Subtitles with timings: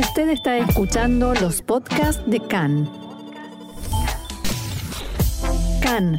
[0.00, 2.90] Usted está escuchando los podcasts de CAN.
[5.82, 6.18] CAN,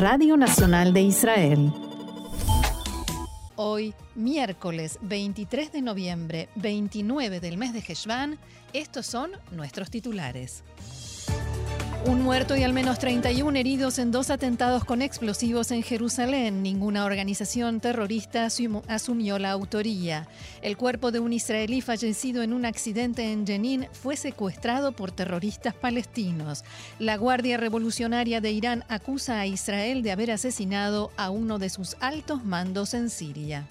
[0.00, 1.70] Radio Nacional de Israel.
[3.56, 8.38] Hoy, miércoles 23 de noviembre, 29 del mes de Heshvan,
[8.72, 10.64] estos son nuestros titulares.
[12.04, 16.60] Un muerto y al menos 31 heridos en dos atentados con explosivos en Jerusalén.
[16.60, 20.26] Ninguna organización terrorista asumió la autoría.
[20.62, 25.74] El cuerpo de un israelí fallecido en un accidente en Jenin fue secuestrado por terroristas
[25.74, 26.64] palestinos.
[26.98, 31.96] La Guardia Revolucionaria de Irán acusa a Israel de haber asesinado a uno de sus
[32.00, 33.68] altos mandos en Siria.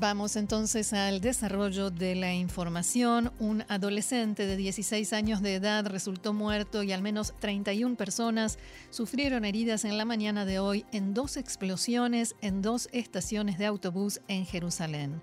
[0.00, 3.32] Vamos entonces al desarrollo de la información.
[3.38, 9.44] Un adolescente de 16 años de edad resultó muerto y al menos 31 personas sufrieron
[9.44, 14.46] heridas en la mañana de hoy en dos explosiones en dos estaciones de autobús en
[14.46, 15.20] Jerusalén.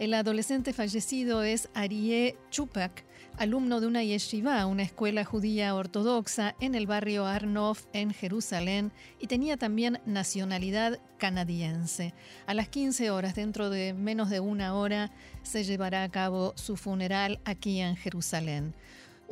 [0.00, 3.04] El adolescente fallecido es Arié Chupak,
[3.36, 9.26] alumno de una yeshiva, una escuela judía ortodoxa en el barrio Arnof en Jerusalén, y
[9.26, 12.14] tenía también nacionalidad canadiense.
[12.46, 15.10] A las 15 horas, dentro de menos de una hora,
[15.42, 18.72] se llevará a cabo su funeral aquí en Jerusalén.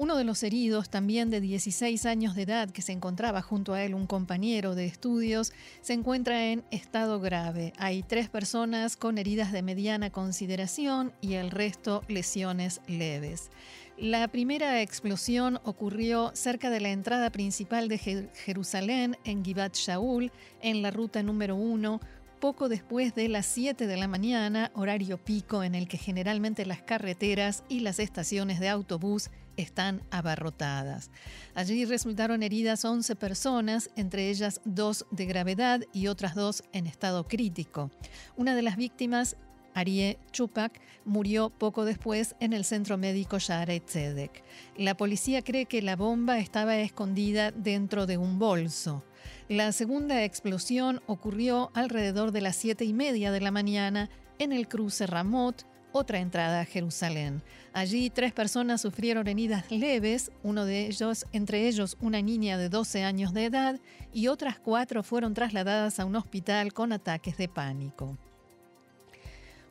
[0.00, 3.82] Uno de los heridos, también de 16 años de edad, que se encontraba junto a
[3.82, 7.72] él un compañero de estudios, se encuentra en estado grave.
[7.78, 13.50] Hay tres personas con heridas de mediana consideración y el resto lesiones leves.
[13.96, 20.30] La primera explosión ocurrió cerca de la entrada principal de Jerusalén, en Givat Shaul,
[20.62, 22.00] en la ruta número 1,
[22.38, 26.82] poco después de las 7 de la mañana, horario pico en el que generalmente las
[26.82, 31.10] carreteras y las estaciones de autobús están abarrotadas.
[31.54, 37.26] Allí resultaron heridas 11 personas, entre ellas dos de gravedad y otras dos en estado
[37.26, 37.90] crítico.
[38.36, 39.36] Una de las víctimas
[39.74, 44.42] Arié Chupak murió poco después en el centro médico Shaare Tzedek.
[44.76, 49.04] La policía cree que la bomba estaba escondida dentro de un bolso.
[49.48, 54.68] La segunda explosión ocurrió alrededor de las siete y media de la mañana en el
[54.68, 57.42] cruce Ramot, otra entrada a Jerusalén.
[57.72, 63.04] Allí tres personas sufrieron heridas leves, uno de ellos, entre ellos una niña de 12
[63.04, 63.80] años de edad,
[64.12, 68.16] y otras cuatro fueron trasladadas a un hospital con ataques de pánico.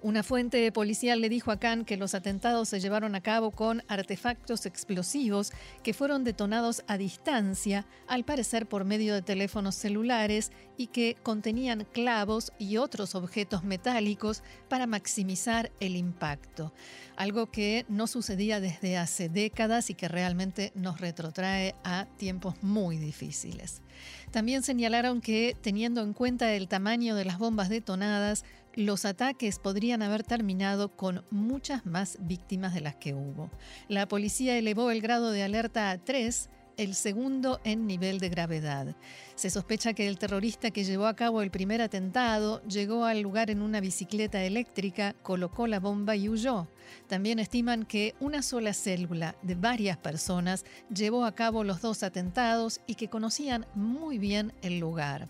[0.03, 3.81] Una fuente policial le dijo a Khan que los atentados se llevaron a cabo con
[3.87, 10.87] artefactos explosivos que fueron detonados a distancia, al parecer por medio de teléfonos celulares, y
[10.87, 16.71] que contenían clavos y otros objetos metálicos para maximizar el impacto.
[17.15, 22.97] Algo que no sucedía desde hace décadas y que realmente nos retrotrae a tiempos muy
[22.97, 23.81] difíciles.
[24.29, 28.45] También señalaron que, teniendo en cuenta el tamaño de las bombas detonadas,
[28.77, 33.49] los ataques podrían haber terminado con muchas más víctimas de las que hubo.
[33.87, 38.95] La policía elevó el grado de alerta a 3 el segundo en nivel de gravedad.
[39.33, 43.49] Se sospecha que el terrorista que llevó a cabo el primer atentado llegó al lugar
[43.49, 46.67] en una bicicleta eléctrica, colocó la bomba y huyó.
[47.07, 52.79] También estiman que una sola célula de varias personas llevó a cabo los dos atentados
[52.85, 55.29] y que conocían muy bien el lugar.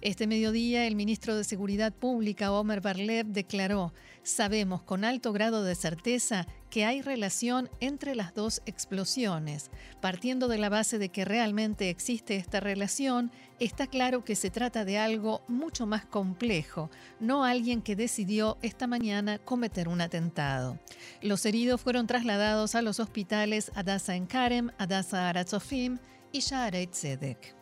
[0.00, 3.92] Este mediodía, el ministro de Seguridad Pública, Omer Barlev, declaró,
[4.22, 9.70] sabemos con alto grado de certeza que hay relación entre las dos explosiones.
[10.00, 14.84] Partiendo de la base de que realmente existe esta relación, está claro que se trata
[14.84, 16.90] de algo mucho más complejo,
[17.20, 20.78] no alguien que decidió esta mañana cometer un atentado.
[21.22, 25.98] Los heridos fueron trasladados a los hospitales Adasa en Karem, Adasa Aratzofim
[26.32, 27.57] y Shaarei Tzedek.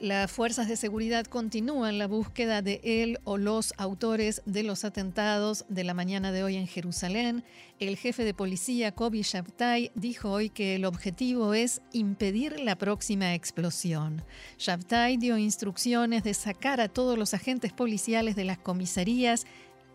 [0.00, 5.64] Las fuerzas de seguridad continúan la búsqueda de él o los autores de los atentados
[5.68, 7.42] de la mañana de hoy en Jerusalén.
[7.80, 13.34] El jefe de policía, Kobi Shabtai, dijo hoy que el objetivo es impedir la próxima
[13.34, 14.22] explosión.
[14.58, 19.46] Shabtai dio instrucciones de sacar a todos los agentes policiales de las comisarías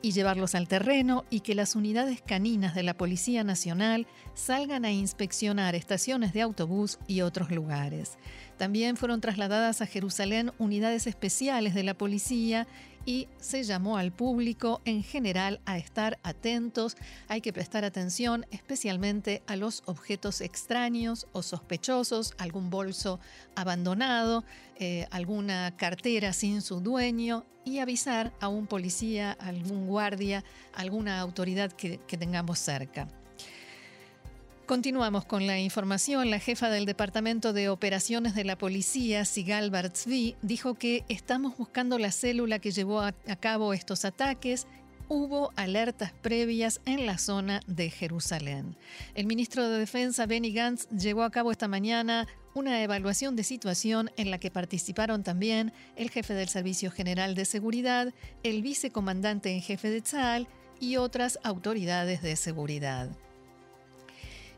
[0.03, 4.05] y llevarlos al terreno y que las unidades caninas de la Policía Nacional
[4.35, 8.17] salgan a inspeccionar estaciones de autobús y otros lugares.
[8.57, 12.67] También fueron trasladadas a Jerusalén unidades especiales de la policía
[13.05, 16.95] y se llamó al público en general a estar atentos.
[17.27, 23.19] Hay que prestar atención especialmente a los objetos extraños o sospechosos, algún bolso
[23.55, 24.44] abandonado,
[24.77, 31.71] eh, alguna cartera sin su dueño y avisar a un policía, algún guardia, alguna autoridad
[31.71, 33.07] que tengamos cerca.
[34.65, 36.30] Continuamos con la información.
[36.30, 42.00] La jefa del Departamento de Operaciones de la Policía, Sigal Bartzvi, dijo que estamos buscando
[42.00, 43.12] la célula que llevó a,
[43.42, 44.65] cabo estos ataques
[45.10, 48.77] hubo alertas previas en la zona de Jerusalén.
[49.15, 54.12] El ministro de Defensa, Benny Gantz, llevó a cabo esta mañana una evaluación de situación
[54.15, 58.13] en la que participaron también el jefe del Servicio General de Seguridad,
[58.44, 60.48] el vicecomandante en jefe de Tzal
[60.80, 63.10] y otras autoridades de seguridad.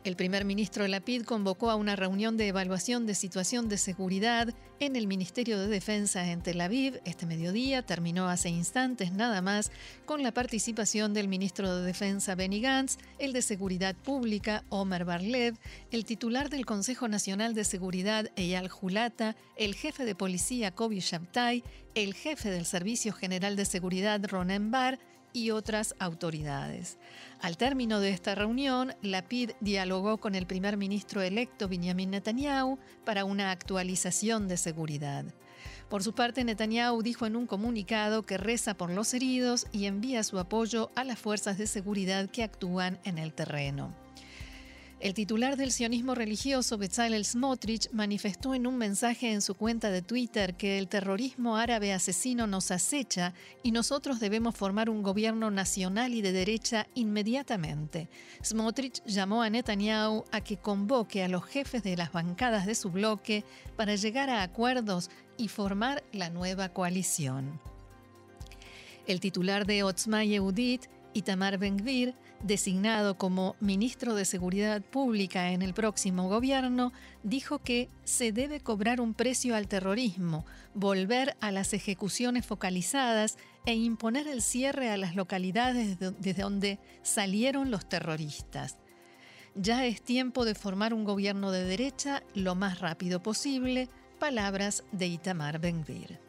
[0.06, 4.96] El primer ministro Lapid convocó a una reunión de evaluación de situación de seguridad en
[4.96, 7.02] el Ministerio de Defensa en Tel Aviv.
[7.06, 9.72] Este mediodía terminó hace instantes nada más
[10.06, 15.57] con la participación del ministro de Defensa Benny Gantz, el de Seguridad Pública Omer Barlev,
[15.90, 21.63] el titular del Consejo Nacional de Seguridad Eyal Julata, el jefe de policía Kobi Shabtai,
[21.96, 25.00] el jefe del Servicio General de Seguridad Ronen Bar
[25.35, 26.97] y otras autoridades.
[27.41, 33.25] Al término de esta reunión, Lapid dialogó con el primer ministro electo Benjamin Netanyahu para
[33.25, 35.25] una actualización de seguridad.
[35.89, 40.23] Por su parte, Netanyahu dijo en un comunicado que reza por los heridos y envía
[40.23, 44.05] su apoyo a las fuerzas de seguridad que actúan en el terreno.
[45.06, 50.02] El titular del sionismo religioso, Bezalel Smotrich, manifestó en un mensaje en su cuenta de
[50.02, 56.16] Twitter que el terrorismo árabe asesino nos acecha y nosotros debemos formar un gobierno nacional
[56.16, 58.10] y de derecha inmediatamente.
[58.44, 62.90] Smotrich llamó a Netanyahu a que convoque a los jefes de las bancadas de su
[62.90, 63.44] bloque
[63.75, 67.62] para llegar a acuerdos y formar la nueva coalición.
[69.06, 72.13] El titular de Otzma Yehudit, Itamar Ben-Gvir,
[72.44, 76.91] designado como ministro de Seguridad Pública en el próximo gobierno,
[77.23, 83.75] dijo que se debe cobrar un precio al terrorismo, volver a las ejecuciones focalizadas e
[83.75, 88.77] imponer el cierre a las localidades desde donde salieron los terroristas.
[89.56, 93.88] Ya es tiempo de formar un gobierno de derecha lo más rápido posible,
[94.19, 96.25] palabras de Itamar Ben-Gvir.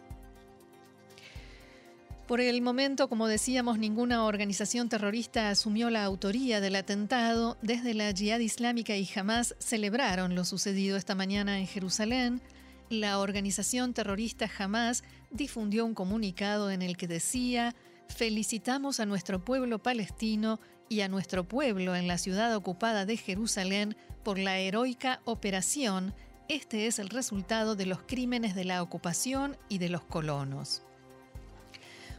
[2.26, 7.56] Por el momento, como decíamos, ninguna organización terrorista asumió la autoría del atentado.
[7.62, 12.42] Desde la Jihad Islámica y Hamas celebraron lo sucedido esta mañana en Jerusalén.
[12.90, 17.76] La organización terrorista Hamas difundió un comunicado en el que decía,
[18.08, 20.58] felicitamos a nuestro pueblo palestino
[20.88, 26.12] y a nuestro pueblo en la ciudad ocupada de Jerusalén por la heroica operación.
[26.48, 30.85] Este es el resultado de los crímenes de la ocupación y de los colonos.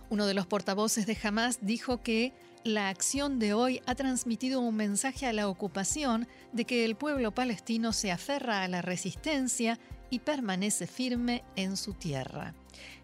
[0.10, 2.34] Uno de los portavoces de Hamas dijo que
[2.64, 7.34] la acción de hoy ha transmitido un mensaje a la ocupación de que el pueblo
[7.34, 12.54] palestino se aferra a la resistencia y permanece firme en su tierra.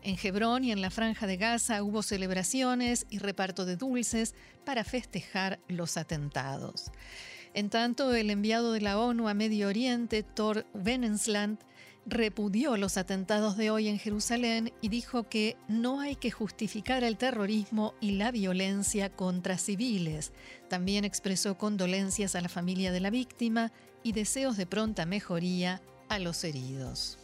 [0.02, 4.34] En Hebrón y en la franja de Gaza hubo celebraciones y reparto de dulces
[4.66, 6.92] para festejar los atentados.
[7.54, 11.60] En tanto, el enviado de la ONU a Medio Oriente, Thor Venensland,
[12.06, 17.18] repudió los atentados de hoy en Jerusalén y dijo que no hay que justificar el
[17.18, 20.34] terrorismo y la violencia contra civiles.
[20.70, 23.72] También expresó condolencias a la familia de la víctima
[24.04, 27.18] y deseos de pronta mejoría a los heridos.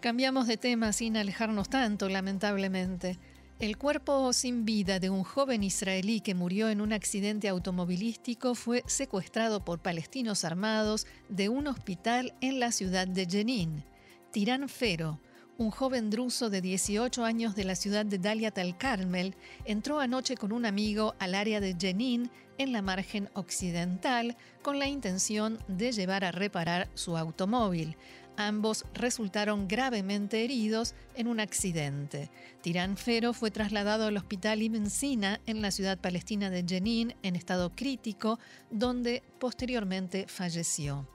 [0.00, 3.18] Cambiamos de tema sin alejarnos tanto, lamentablemente.
[3.58, 8.84] El cuerpo sin vida de un joven israelí que murió en un accidente automovilístico fue
[8.86, 13.82] secuestrado por palestinos armados de un hospital en la ciudad de Jenin.
[14.30, 15.20] Tirán Fero,
[15.56, 19.34] un joven druso de 18 años de la ciudad de Daliat al Carmel,
[19.64, 24.86] entró anoche con un amigo al área de Jenin, en la margen occidental, con la
[24.86, 27.96] intención de llevar a reparar su automóvil.
[28.36, 32.30] Ambos resultaron gravemente heridos en un accidente.
[32.60, 37.34] Tirán Fero fue trasladado al hospital Ibn Sina en la ciudad palestina de Jenin en
[37.34, 38.38] estado crítico,
[38.70, 41.08] donde posteriormente falleció.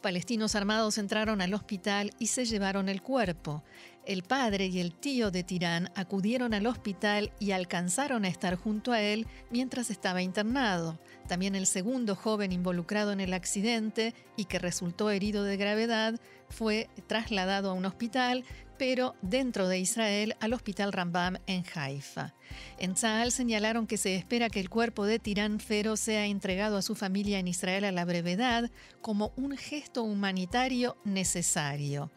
[0.00, 3.62] Palestinos armados entraron al hospital y se llevaron el cuerpo.
[4.04, 8.90] El padre y el tío de Tirán acudieron al hospital y alcanzaron a estar junto
[8.90, 10.98] a él mientras estaba internado.
[11.28, 16.90] También el segundo joven involucrado en el accidente y que resultó herido de gravedad fue
[17.06, 18.44] trasladado a un hospital,
[18.84, 22.34] pero dentro de Israel al Hospital Rambam en Haifa.
[22.80, 26.82] En Tzahal señalaron que se espera que el cuerpo de Tirán Fero sea entregado a
[26.82, 32.10] su familia en Israel a la brevedad como un gesto humanitario necesario.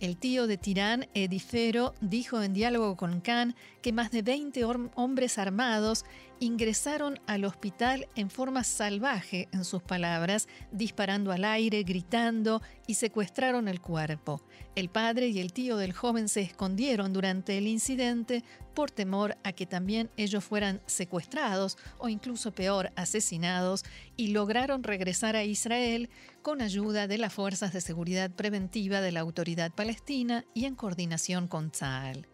[0.00, 4.64] El tío de Tirán, Edifero, dijo en diálogo con Khan que más de 20
[4.96, 6.04] hombres armados
[6.40, 13.68] ingresaron al hospital en forma salvaje, en sus palabras, disparando al aire, gritando y secuestraron
[13.68, 14.42] el cuerpo.
[14.74, 19.52] El padre y el tío del joven se escondieron durante el incidente por temor a
[19.52, 23.84] que también ellos fueran secuestrados o incluso peor, asesinados,
[24.16, 26.10] y lograron regresar a Israel
[26.42, 31.48] con ayuda de las fuerzas de seguridad preventiva de la autoridad palestina y en coordinación
[31.48, 32.28] con Tzal.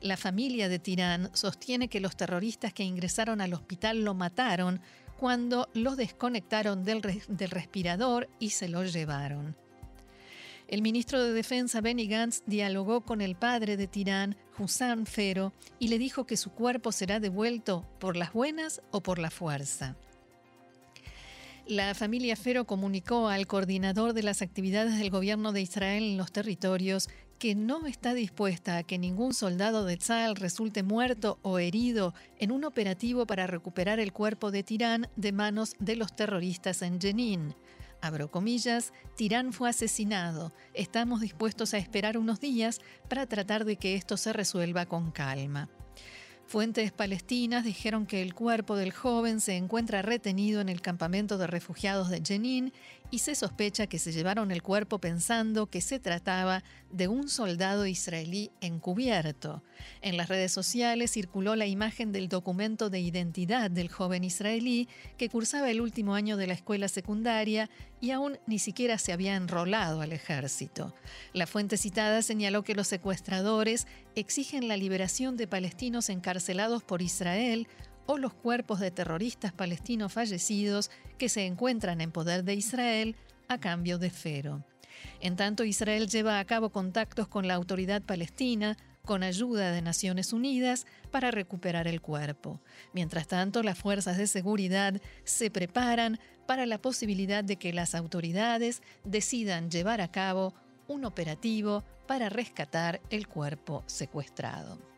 [0.00, 4.80] La familia de Tirán sostiene que los terroristas que ingresaron al hospital lo mataron
[5.18, 9.54] cuando lo desconectaron del, respirador y se lo llevaron.
[10.68, 15.88] El ministro de Defensa Benny Gantz dialogó con el padre de Tirán, Hussan Fero, y
[15.88, 19.96] le dijo que su cuerpo será devuelto por las buenas o por la fuerza.
[21.66, 26.32] La familia Fero comunicó al coordinador de las actividades del gobierno de Israel en los
[26.32, 32.12] territorios que no está dispuesta a que ningún soldado de Tzal resulte muerto o herido
[32.38, 37.00] en un operativo para recuperar el cuerpo de Tirán de manos de los terroristas en
[37.00, 37.54] Jenin.
[38.02, 40.52] Abro comillas, Tirán fue asesinado.
[40.74, 45.70] Estamos dispuestos a esperar unos días para tratar de que esto se resuelva con calma.
[46.50, 51.46] Fuentes palestinas dijeron que el cuerpo del joven se encuentra retenido en el campamento de
[51.46, 52.72] refugiados de Jenin
[53.10, 57.86] y se sospecha que se llevaron el cuerpo pensando que se trataba de un soldado
[57.86, 59.62] israelí encubierto.
[60.02, 65.28] En las redes sociales circuló la imagen del documento de identidad del joven israelí que
[65.28, 70.00] cursaba el último año de la escuela secundaria y aún ni siquiera se había enrolado
[70.00, 70.94] al ejército.
[71.32, 77.68] La fuente citada señaló que los secuestradores exigen la liberación de palestinos encarcelados por Israel
[78.10, 83.14] o los cuerpos de terroristas palestinos fallecidos que se encuentran en poder de Israel
[83.46, 84.64] a cambio de Fero.
[85.20, 90.32] En tanto, Israel lleva a cabo contactos con la autoridad palestina con ayuda de Naciones
[90.32, 92.60] Unidas para recuperar el cuerpo.
[92.92, 98.82] Mientras tanto, las fuerzas de seguridad se preparan para la posibilidad de que las autoridades
[99.04, 100.52] decidan llevar a cabo
[100.88, 104.89] un operativo para rescatar el cuerpo secuestrado.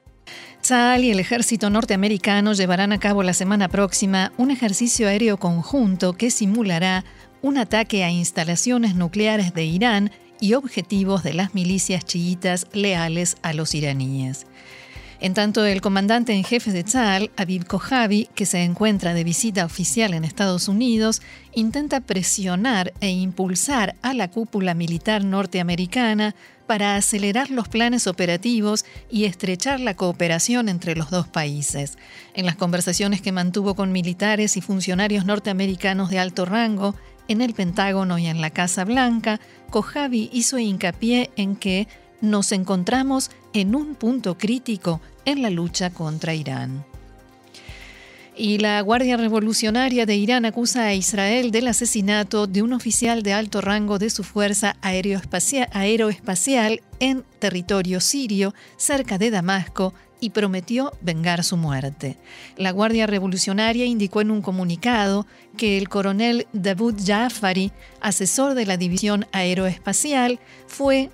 [0.72, 6.30] Y el ejército norteamericano llevarán a cabo la semana próxima un ejercicio aéreo conjunto que
[6.30, 7.04] simulará
[7.42, 13.52] un ataque a instalaciones nucleares de Irán y objetivos de las milicias chiitas leales a
[13.52, 14.46] los iraníes.
[15.20, 19.66] En tanto, el comandante en jefe de Tzal, Aviv Kojavi, que se encuentra de visita
[19.66, 21.20] oficial en Estados Unidos,
[21.52, 26.34] intenta presionar e impulsar a la cúpula militar norteamericana
[26.66, 31.98] para acelerar los planes operativos y estrechar la cooperación entre los dos países.
[32.34, 36.94] En las conversaciones que mantuvo con militares y funcionarios norteamericanos de alto rango,
[37.28, 39.40] en el Pentágono y en la Casa Blanca,
[39.70, 41.88] Kojavi hizo hincapié en que
[42.20, 46.91] nos encontramos en un punto crítico en la lucha contra Irán.
[48.34, 53.34] Y la Guardia Revolucionaria de Irán acusa a Israel del asesinato de un oficial de
[53.34, 61.42] alto rango de su fuerza aeroespacial, en territorio sirio, cerca de Damasco, y prometió vengar
[61.42, 62.16] su muerte.
[62.56, 68.76] La Guardia Revolucionaria indicó en un comunicado que el coronel David Jafari, asesor de la
[68.76, 71.10] División Aeroespacial, fue,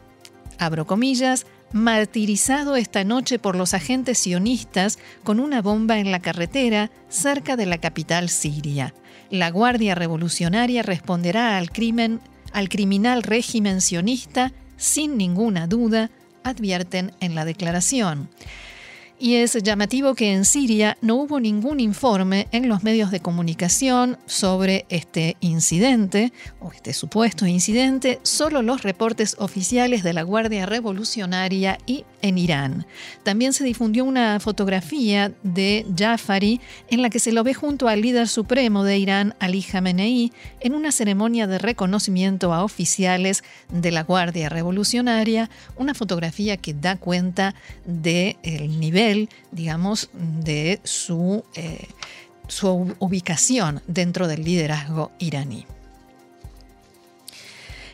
[0.58, 6.90] abro comillas, martirizado esta noche por los agentes sionistas con una bomba en la carretera
[7.08, 8.94] cerca de la capital siria.
[9.30, 12.20] La Guardia Revolucionaria responderá al crimen,
[12.52, 16.10] al criminal régimen sionista sin ninguna duda,
[16.44, 18.30] advierten en la declaración.
[19.20, 24.16] Y es llamativo que en Siria no hubo ningún informe en los medios de comunicación
[24.26, 31.78] sobre este incidente o este supuesto incidente, solo los reportes oficiales de la Guardia Revolucionaria
[31.84, 32.86] y en Irán.
[33.24, 38.02] También se difundió una fotografía de Jafari en la que se lo ve junto al
[38.02, 44.04] líder supremo de Irán, Ali Khamenei, en una ceremonia de reconocimiento a oficiales de la
[44.04, 49.07] Guardia Revolucionaria, una fotografía que da cuenta del nivel,
[49.50, 51.88] digamos, de su, eh,
[52.46, 55.66] su ubicación dentro del liderazgo iraní.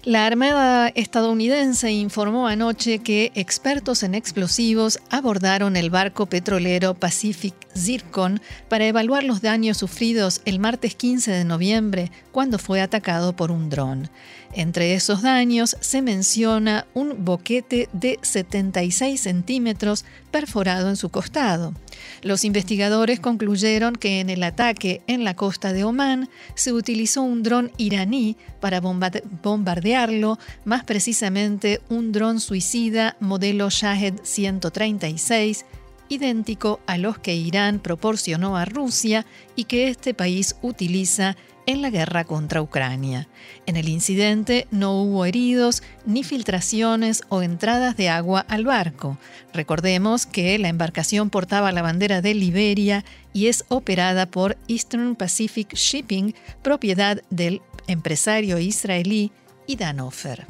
[0.04, 8.42] La Armada estadounidense informó anoche que expertos en explosivos abordaron el barco petrolero Pacific Zircon
[8.68, 13.70] para evaluar los daños sufridos el martes 15 de noviembre cuando fue atacado por un
[13.70, 14.10] dron.
[14.56, 21.74] Entre esos daños se menciona un boquete de 76 centímetros perforado en su costado.
[22.22, 27.42] Los investigadores concluyeron que en el ataque en la costa de Omán se utilizó un
[27.42, 35.64] dron iraní para bombardearlo, más precisamente un dron suicida modelo Shahed 136
[36.08, 41.90] idéntico a los que Irán proporcionó a Rusia y que este país utiliza en la
[41.90, 43.28] guerra contra Ucrania.
[43.66, 49.18] En el incidente no hubo heridos, ni filtraciones o entradas de agua al barco.
[49.52, 55.74] Recordemos que la embarcación portaba la bandera de Liberia y es operada por Eastern Pacific
[55.74, 59.32] Shipping, propiedad del empresario israelí
[59.66, 60.46] Idan Ofer.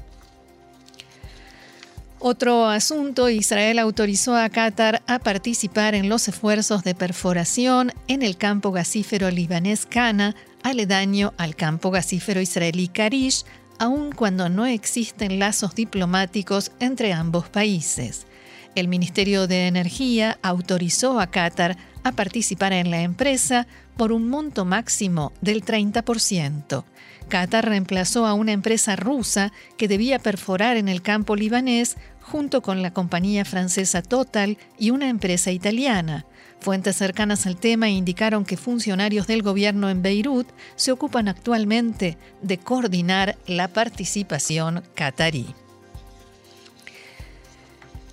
[2.26, 8.38] Otro asunto, Israel autorizó a Qatar a participar en los esfuerzos de perforación en el
[8.38, 13.44] campo gasífero libanés Cana aledaño al campo gasífero israelí Karish,
[13.78, 18.26] aun cuando no existen lazos diplomáticos entre ambos países.
[18.74, 24.64] El Ministerio de Energía autorizó a Qatar a participar en la empresa por un monto
[24.64, 26.84] máximo del 30%.
[27.28, 32.82] Qatar reemplazó a una empresa rusa que debía perforar en el campo libanés junto con
[32.82, 36.26] la compañía francesa Total y una empresa italiana.
[36.64, 42.56] Fuentes cercanas al tema indicaron que funcionarios del gobierno en Beirut se ocupan actualmente de
[42.56, 45.44] coordinar la participación qatarí.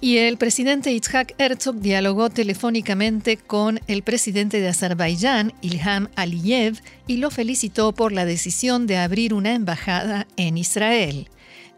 [0.01, 7.17] Y el presidente Itzhak Herzog dialogó telefónicamente con el presidente de Azerbaiyán, Ilham Aliyev, y
[7.17, 11.29] lo felicitó por la decisión de abrir una embajada en Israel.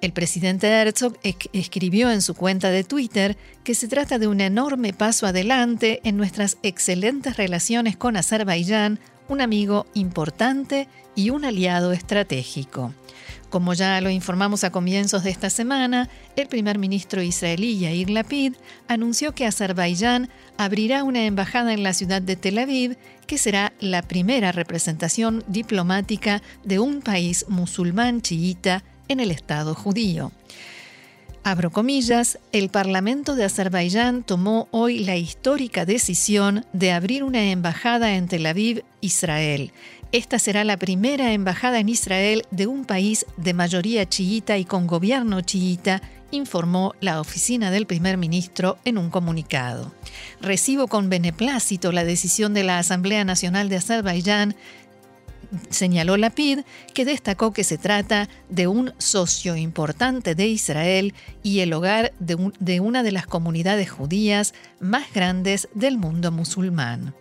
[0.04, 1.18] El presidente Herzog
[1.54, 6.18] escribió en su cuenta de Twitter que se trata de un enorme paso adelante en
[6.18, 12.94] nuestras excelentes relaciones con Azerbaiyán, un amigo importante y un aliado estratégico.
[13.50, 18.56] Como ya lo informamos a comienzos de esta semana, el primer ministro israelí Yair Lapid
[18.90, 24.02] anunció que Azerbaiyán abrirá una embajada en la ciudad de Tel Aviv, que será la
[24.02, 30.32] primera representación diplomática de un país musulmán chiita en el Estado judío.
[31.46, 38.16] Abro comillas, el Parlamento de Azerbaiyán tomó hoy la histórica decisión de abrir una embajada
[38.16, 39.74] en Tel Aviv, Israel.
[40.14, 44.88] Esta será la primera embajada en Israel de un país de mayoría chiita y con
[44.88, 49.92] gobierno chiita, informó la oficina del primer ministro en un comunicado.
[50.40, 54.56] Recibo con beneplácito la decisión de la Asamblea Nacional de Azerbaiyán
[55.70, 56.60] señaló Lapid,
[56.94, 62.52] que destacó que se trata de un socio importante de Israel y el hogar de,
[62.60, 67.14] de una de las comunidades judías más grandes del mundo musulmán.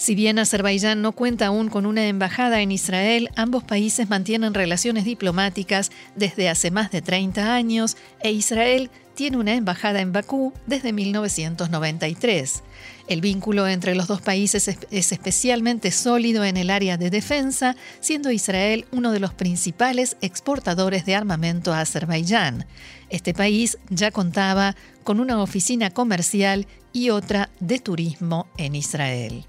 [0.00, 5.04] Si bien Azerbaiyán no cuenta aún con una embajada en Israel, ambos países mantienen relaciones
[5.04, 10.94] diplomáticas desde hace más de 30 años e Israel tiene una embajada en Bakú desde
[10.94, 12.62] 1993.
[13.08, 18.30] El vínculo entre los dos países es especialmente sólido en el área de defensa, siendo
[18.30, 22.64] Israel uno de los principales exportadores de armamento a Azerbaiyán.
[23.10, 29.44] Este país ya contaba con una oficina comercial y otra de turismo en Israel.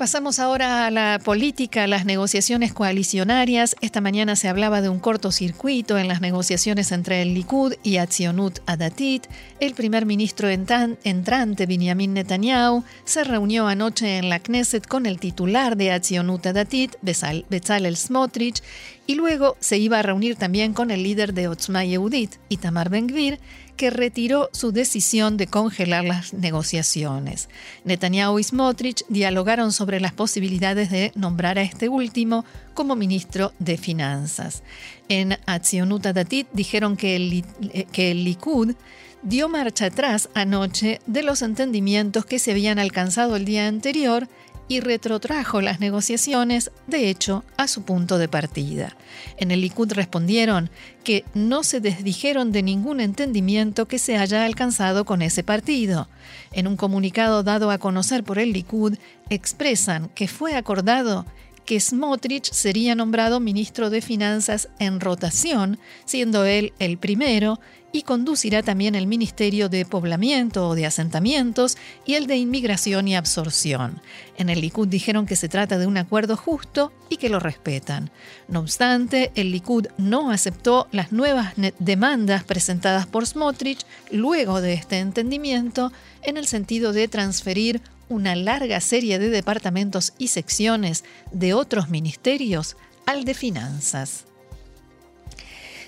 [0.00, 3.76] Pasamos ahora a la política, a las negociaciones coalicionarias.
[3.82, 8.60] Esta mañana se hablaba de un cortocircuito en las negociaciones entre el Likud y Atzionut
[8.64, 9.26] Adatit.
[9.60, 15.76] El primer ministro entrante, Benjamin Netanyahu, se reunió anoche en la Knesset con el titular
[15.76, 18.62] de Atzionut Adatit, Bezalel Smotrich,
[19.06, 23.38] y luego se iba a reunir también con el líder de Otzma Yehudit, Itamar Ben-Gvir,
[23.80, 27.48] que retiró su decisión de congelar las negociaciones.
[27.86, 33.78] Netanyahu y Smotrich dialogaron sobre las posibilidades de nombrar a este último como ministro de
[33.78, 34.62] Finanzas.
[35.08, 37.42] En Atzionut Datit dijeron que el,
[37.90, 38.74] que el Likud
[39.22, 44.28] dio marcha atrás anoche de los entendimientos que se habían alcanzado el día anterior
[44.70, 48.96] y retrotrajo las negociaciones, de hecho, a su punto de partida.
[49.36, 50.70] En el Likud respondieron
[51.02, 56.08] que no se desdijeron de ningún entendimiento que se haya alcanzado con ese partido.
[56.52, 58.96] En un comunicado dado a conocer por el Likud,
[59.28, 61.26] expresan que fue acordado
[61.70, 67.60] que Smotrich sería nombrado ministro de Finanzas en rotación, siendo él el primero,
[67.92, 73.14] y conducirá también el Ministerio de Poblamiento o de Asentamientos y el de Inmigración y
[73.14, 74.02] Absorción.
[74.36, 78.10] En el Likud dijeron que se trata de un acuerdo justo y que lo respetan.
[78.48, 84.98] No obstante, el Likud no aceptó las nuevas demandas presentadas por Smotrich luego de este
[84.98, 85.92] entendimiento
[86.24, 87.80] en el sentido de transferir
[88.10, 94.26] una larga serie de departamentos y secciones de otros ministerios al de finanzas.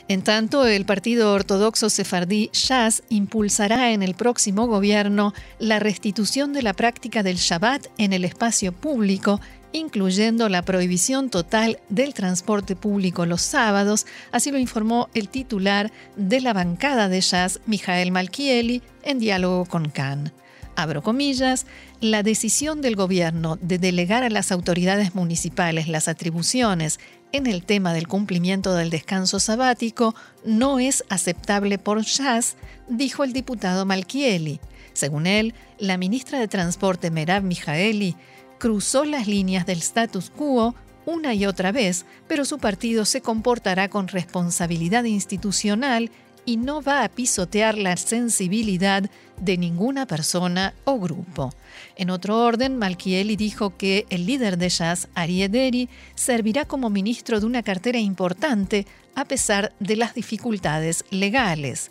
[0.09, 6.63] En tanto, el partido ortodoxo sefardí Shas impulsará en el próximo gobierno la restitución de
[6.63, 9.41] la práctica del Shabbat en el espacio público
[9.73, 16.41] incluyendo la prohibición total del transporte público los sábados, así lo informó el titular de
[16.41, 20.33] la bancada de jazz, Mijael Malkieli, en diálogo con Khan.
[20.75, 21.67] Abro comillas,
[22.01, 26.99] la decisión del gobierno de delegar a las autoridades municipales las atribuciones
[27.33, 32.57] en el tema del cumplimiento del descanso sabático no es aceptable por Jazz,
[32.89, 34.61] dijo el diputado Malkieli.
[34.93, 38.17] Según él, la ministra de Transporte Merab Mijaeli
[38.59, 43.89] cruzó las líneas del status quo una y otra vez, pero su partido se comportará
[43.89, 46.11] con responsabilidad institucional
[46.45, 49.09] y no va a pisotear la sensibilidad
[49.41, 51.53] de ninguna persona o grupo.
[51.97, 57.41] En otro orden, Malkieli dijo que el líder de jazz, Ari Ederi, servirá como ministro
[57.41, 61.91] de una cartera importante a pesar de las dificultades legales.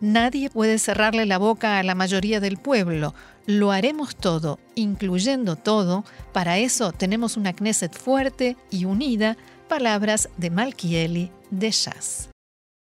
[0.00, 3.14] Nadie puede cerrarle la boca a la mayoría del pueblo.
[3.46, 6.04] Lo haremos todo, incluyendo todo.
[6.32, 9.36] Para eso tenemos una Knesset fuerte y unida.
[9.68, 12.30] Palabras de Malkieli de Jazz.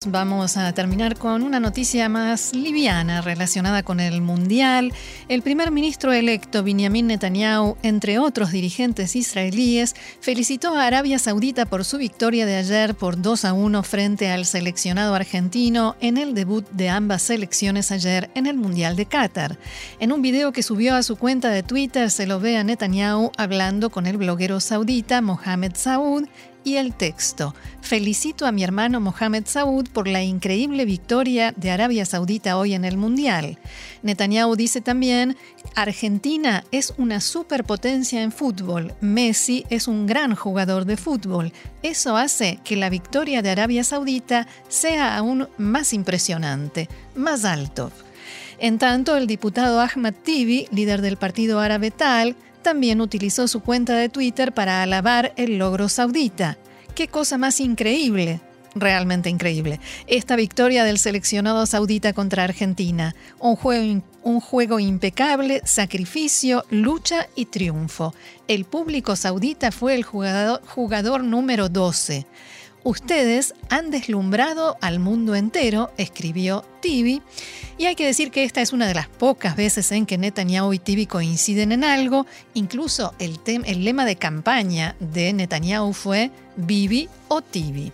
[0.07, 4.95] Vamos a terminar con una noticia más liviana relacionada con el Mundial.
[5.29, 11.85] El primer ministro electo Benjamin Netanyahu, entre otros dirigentes israelíes, felicitó a Arabia Saudita por
[11.85, 16.67] su victoria de ayer por 2 a 1 frente al seleccionado argentino en el debut
[16.71, 19.59] de ambas selecciones ayer en el Mundial de Qatar.
[19.99, 23.33] En un video que subió a su cuenta de Twitter se lo ve a Netanyahu
[23.37, 26.25] hablando con el bloguero saudita Mohamed Saud
[26.65, 27.55] y el texto.
[27.81, 32.85] Felicito a mi hermano Mohamed Saud por la increíble victoria de Arabia Saudita hoy en
[32.85, 33.59] el Mundial.
[34.03, 35.37] Netanyahu dice también,
[35.75, 41.53] Argentina es una superpotencia en fútbol, Messi es un gran jugador de fútbol.
[41.83, 47.91] Eso hace que la victoria de Arabia Saudita sea aún más impresionante, más alto.
[48.59, 53.97] En tanto, el diputado Ahmad Tibi, líder del partido árabe Tal, también utilizó su cuenta
[53.97, 56.59] de Twitter para alabar el logro saudita.
[56.95, 58.41] ¡Qué cosa más increíble!
[58.75, 59.81] Realmente increíble.
[60.07, 63.17] Esta victoria del seleccionado saudita contra Argentina.
[63.41, 68.15] Un juego, impecable, sacrificio, lucha y triunfo.
[68.47, 72.27] El público saudita fue el jugador, jugador número 12.
[72.83, 77.23] Ustedes han deslumbrado al mundo entero, escribió Tibi,
[77.77, 80.73] y hay que decir que esta es una de las pocas veces en que Netanyahu
[80.73, 82.27] y Tibi coinciden en algo.
[82.55, 87.93] Incluso el, el lema de campaña de Netanyahu fue Bibi o Tibi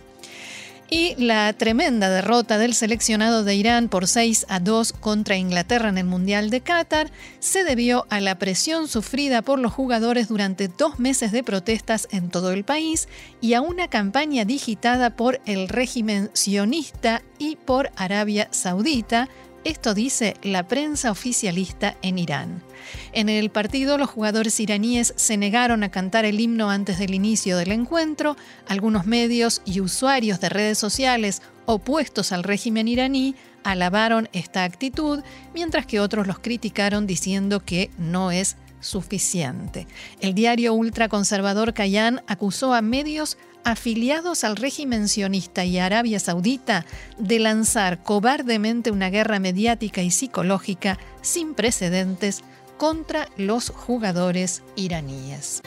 [0.89, 5.97] y la tremenda derrota del seleccionado de Irán por 6 a 2 contra Inglaterra en
[5.97, 10.99] el Mundial de Qatar se debió a la presión sufrida por los jugadores durante dos
[10.99, 13.07] meses de protestas en todo el país
[13.41, 19.29] y a una campaña digitada por el régimen sionista y por Arabia Saudita
[19.63, 22.63] esto dice la prensa oficialista en Irán.
[23.11, 27.57] En el partido, los jugadores iraníes se negaron a cantar el himno antes del inicio
[27.57, 28.37] del encuentro.
[28.67, 35.21] Algunos medios y usuarios de redes sociales opuestos al régimen iraní alabaron esta actitud,
[35.53, 39.87] mientras que otros los criticaron diciendo que no es suficiente.
[40.21, 46.85] El diario ultraconservador Kayan acusó a medios afiliados al régimen sionista y Arabia Saudita
[47.17, 52.43] de lanzar cobardemente una guerra mediática y psicológica sin precedentes
[52.77, 55.61] contra los jugadores iraníes.